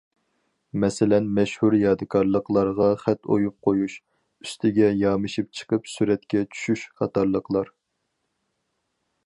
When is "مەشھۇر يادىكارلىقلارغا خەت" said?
1.39-3.29